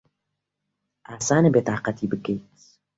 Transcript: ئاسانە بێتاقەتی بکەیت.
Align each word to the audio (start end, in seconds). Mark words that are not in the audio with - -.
ئاسانە 1.09 1.49
بێتاقەتی 1.55 2.09
بکەیت. 2.11 2.45